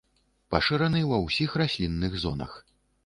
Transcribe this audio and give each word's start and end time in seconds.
Пашыраны 0.53 1.01
ва 1.11 1.19
ўсіх 1.25 1.53
раслінных 1.63 2.19
зонах. 2.25 2.51